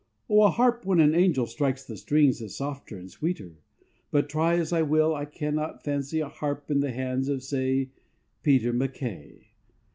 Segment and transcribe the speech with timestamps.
[0.27, 3.59] O a harp when an angel strikes the strings Is softer and sweeter,
[4.09, 7.91] but try As I will, I cannot fancy a harp In the hands of, say,
[8.41, 9.49] Peter MacKay.